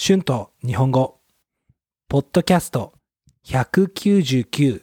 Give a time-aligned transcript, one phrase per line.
[0.00, 1.18] 春と日本語、
[2.08, 2.92] ポッドキャスト。
[3.46, 4.82] 199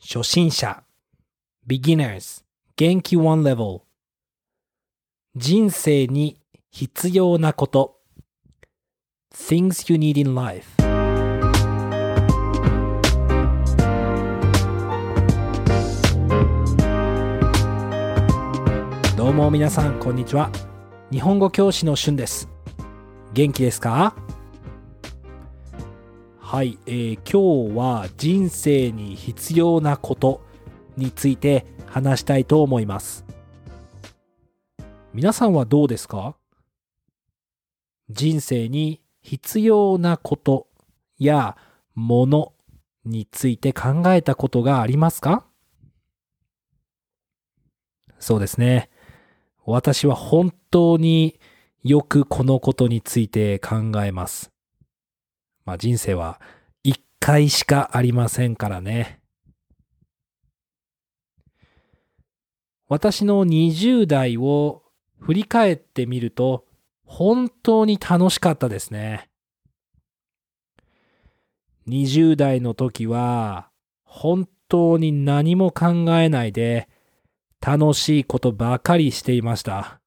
[0.00, 0.82] 初心者。
[1.68, 2.42] beginners
[2.74, 3.82] 元気 one level
[5.36, 6.40] 人生に
[6.72, 8.00] 必要なこと。
[9.32, 10.66] things you need in life
[19.16, 20.50] どうも皆さんこんにちは。
[21.12, 22.48] 日本語教師の春です。
[23.32, 24.16] 元気ですか？
[26.50, 30.44] はい、えー今日は人生に必要なこと
[30.96, 33.24] について話したいと思います。
[35.14, 36.34] 皆さんはどうですか？
[38.08, 40.66] 人生に必要なこと
[41.20, 41.56] や
[41.94, 42.52] もの
[43.04, 45.44] について考えたことがありますか？
[48.18, 48.90] そうですね。
[49.64, 51.38] 私は本当に
[51.84, 54.50] よくこのことについて考えます。
[55.70, 56.40] まあ人生は
[56.82, 59.20] 一回しかありませんからね。
[62.88, 64.82] 私の20代を
[65.20, 66.66] 振り返ってみると
[67.04, 69.30] 本当に楽しかったですね。
[71.86, 73.70] 20代の時は
[74.02, 76.88] 本当に何も考えないで
[77.60, 80.00] 楽しいことばかりしていました。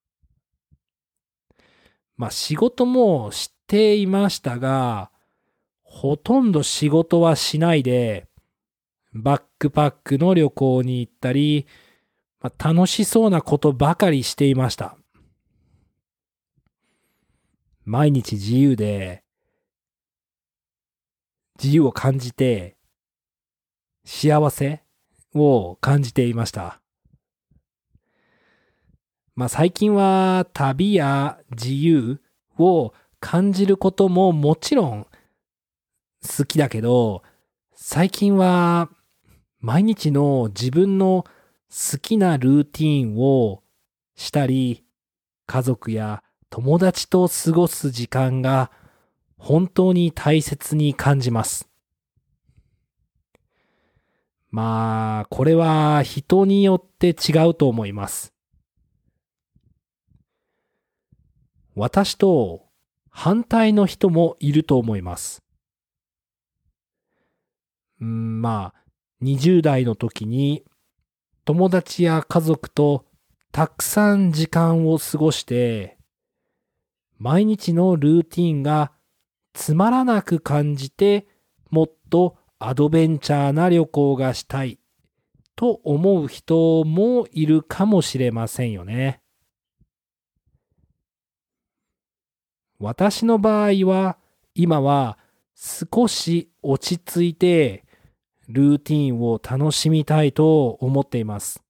[2.18, 5.13] まあ仕事もしていましたが、
[5.94, 8.28] ほとんど仕事はしないで、
[9.14, 11.68] バックパックの旅行に行ったり、
[12.42, 14.98] まあ楽しそうなことばかりしていました。
[17.86, 19.24] 毎日自由で、
[21.64, 22.76] 自由を感じて、
[24.04, 24.82] 幸せ
[25.36, 26.82] を感じていました。
[29.36, 32.20] まあ最近は旅や自由
[32.58, 35.08] を感じることももちろん
[36.24, 37.22] 好きだけど、
[37.74, 38.90] 最近は
[39.60, 41.26] 毎日の自分の
[41.70, 43.64] 好きなルーティンを
[44.16, 44.84] したり、
[45.46, 48.72] 家族や友達と過ごす時間が
[49.38, 51.68] 本当に大切に感じます。
[54.50, 58.34] まあ、これは人によって違うと思います。
[61.76, 62.68] 私と
[63.10, 65.43] 反対の人もいると思います。
[68.04, 70.66] うん、まあ、20代の時に
[71.46, 73.06] 友達や家族と
[73.54, 75.98] たくさん時間を過ごして、
[77.18, 78.92] 毎日のルーティンが
[79.54, 81.28] つまらなく感じて、
[81.70, 84.80] もっとアドベンチャーな旅行がしたい
[85.56, 89.22] と思う人もいるかもしれませんよね。
[92.80, 94.18] 私の場合は
[94.56, 95.18] 今は
[95.56, 97.86] 少し落ち着いて
[98.50, 101.64] ルーティンを楽しみたいと思っています。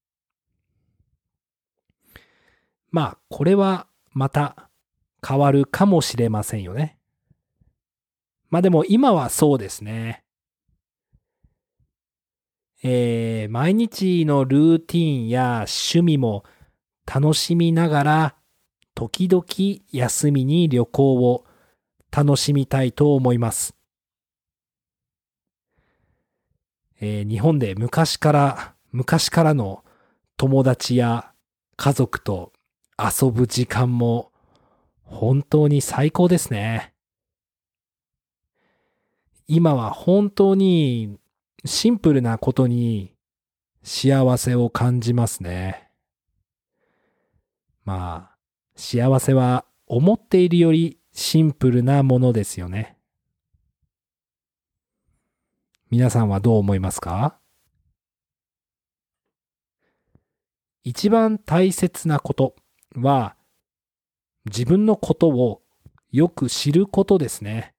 [2.91, 4.69] まあこれはまた
[5.27, 6.97] 変わるかもしれませんよね。
[8.49, 10.23] まあでも今はそうですね。
[12.83, 16.43] えー毎日のルーティンや趣味も
[17.05, 18.35] 楽しみながら
[18.95, 19.43] 時々
[19.91, 21.45] 休みに旅行を
[22.11, 23.75] 楽しみたいと思います。
[27.05, 29.83] えー日本で昔から、昔からの
[30.37, 31.33] 友達や
[31.75, 32.53] 家族と
[32.97, 34.31] 遊ぶ時間も
[35.01, 36.93] 本当に最高ですね。
[39.47, 41.17] 今は本当に
[41.65, 43.13] シンプルなことに
[43.83, 45.89] 幸せを感じますね。
[47.83, 48.37] まあ、
[48.77, 52.95] 幸せは思っているよりシンプルなものですよね。
[55.93, 57.37] 皆さんはどう思いますか？
[60.83, 62.55] 一番大切なこと
[62.95, 63.35] は
[64.45, 65.61] 自分のことを
[66.11, 67.75] よく知ることですね。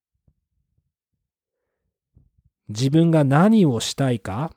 [2.69, 4.53] 自分が何をしたいか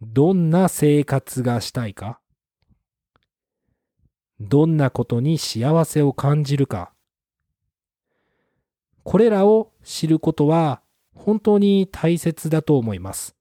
[0.00, 2.18] どんな生活がしたいか
[4.40, 6.94] どんなことに幸せを感じるか。
[9.04, 10.80] これらを知ることは
[11.24, 13.36] 本当に大切だと思います。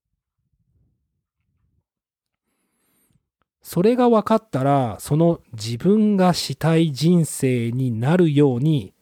[3.62, 8.94] それが分かったら、その自分がしたい人生になるように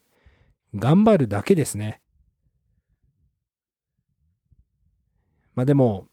[0.76, 2.02] 頑張るだけですね。
[5.56, 6.08] まあでも、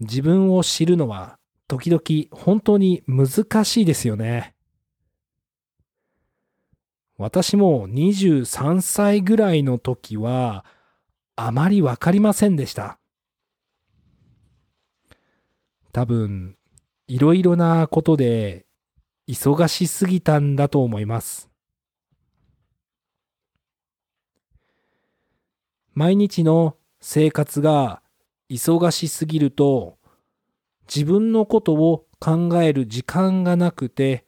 [0.00, 4.54] 自分を知るのは時々本当に難しいですよね。
[7.16, 10.64] 私も23歳ぐらいの時は
[11.36, 12.98] あまりわかりませんでした。
[15.92, 16.56] 多分、
[17.06, 18.66] いろいろなことで
[19.28, 21.50] 忙しすぎたんだと思います。
[25.94, 28.02] 毎日の生活が
[28.50, 29.96] 忙しすぎると
[30.92, 34.24] 自分のことを考える時間がなくて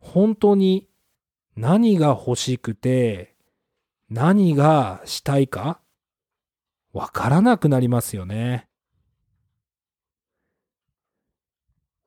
[0.00, 0.88] 本当に
[1.56, 3.34] 何が欲しくて
[4.08, 5.81] 何がしたいか
[6.92, 8.68] わからなくなりますよね。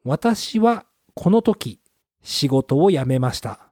[0.04, 0.86] 私は
[1.16, 1.80] この時
[2.22, 3.72] 仕事を辞めました。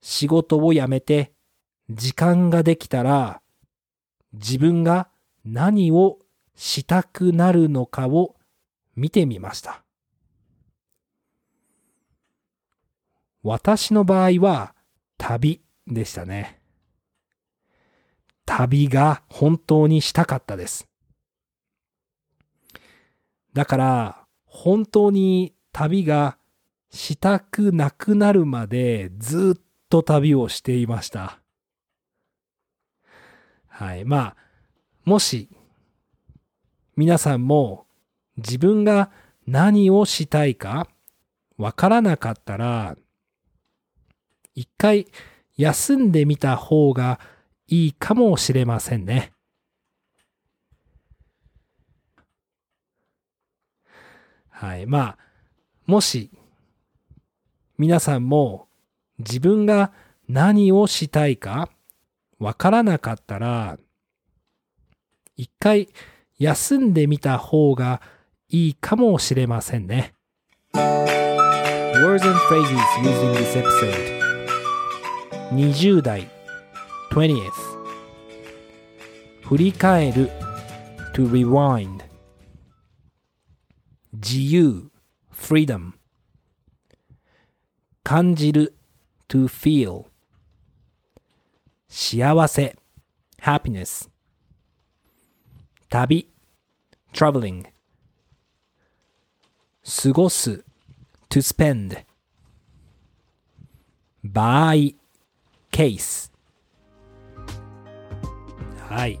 [0.00, 1.32] 仕事を辞めて
[1.90, 3.42] 時間ができたら
[4.32, 5.08] 自分が
[5.44, 6.18] 何を
[6.54, 8.36] したくなるのかを
[8.96, 9.84] 見てみました。
[13.42, 14.74] 私の場合は
[15.18, 16.61] 旅でしたね。
[18.46, 20.88] 旅が本当にしたかったです。
[23.52, 26.36] だから本当に旅が
[26.90, 31.40] したくなくなるまでずっと旅をしていました。
[33.68, 34.04] はい。
[34.04, 34.36] まあ、
[35.04, 35.48] もし
[36.96, 37.86] 皆さんも
[38.36, 39.10] 自分が
[39.46, 40.88] 何をしたいか
[41.56, 42.96] わからなかったら
[44.54, 45.06] 一回
[45.56, 47.18] 休んでみた方が
[47.72, 49.32] いいかもしれませんね。
[54.50, 54.84] はい。
[54.84, 55.18] まあ、
[55.86, 56.30] もし
[57.78, 58.68] 皆さんも
[59.18, 59.90] 自分が
[60.28, 61.70] 何をしたいか
[62.38, 63.78] わからなかったら
[65.34, 65.88] 一回
[66.38, 68.02] 休んでみた方が
[68.50, 70.12] いいかもしれませんね。
[70.74, 74.20] Words and phrases used in this episode
[75.54, 76.41] 20代
[77.12, 77.52] 20th
[79.42, 80.30] 振り返る
[81.12, 82.02] to rewind
[84.14, 84.90] 自由
[85.30, 85.92] freedom
[88.02, 88.74] 感じる
[89.28, 90.06] to feel
[91.86, 92.78] 幸せ
[93.42, 94.08] happiness
[95.90, 96.30] 旅
[97.12, 97.66] traveling
[99.84, 100.64] 過ごす
[101.28, 102.06] to spend
[104.24, 104.74] 場合
[105.70, 106.31] case
[108.88, 109.20] はい、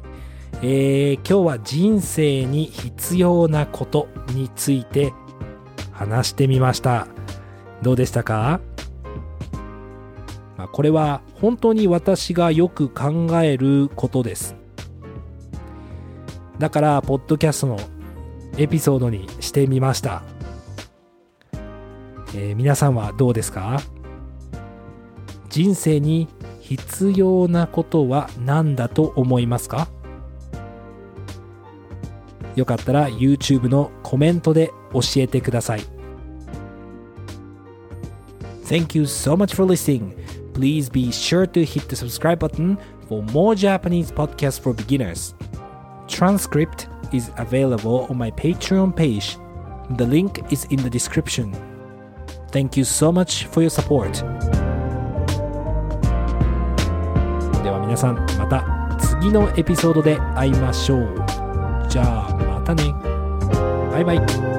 [0.62, 5.12] えー、今日は人生に必要なことについて
[5.92, 7.06] 話してみました。
[7.82, 8.60] どうでしたか、
[10.56, 14.56] まあ、これは本当に私がよく考えることです。
[16.58, 17.78] だからポッドキャストの
[18.56, 20.22] エピソードにしてみました、
[22.34, 23.80] えー皆さんはどうですか？
[25.48, 26.28] 人生に
[26.76, 29.88] 必要なことは何だと思いますか
[32.56, 35.80] よかったら YouTube のコメントで教えてください。
[38.64, 40.14] Thank you so much for listening.
[40.54, 45.34] Please be sure to hit the subscribe button for more Japanese podcasts for beginners.
[46.08, 49.36] Transcript is available on my Patreon page.
[49.98, 51.54] The link is in the description.
[52.50, 54.22] Thank you so much for your support.
[57.92, 58.64] 皆さんまた
[58.98, 61.24] 次のエピソードで会いましょう。
[61.90, 62.94] じゃあまたね。
[63.92, 64.51] バイバイ。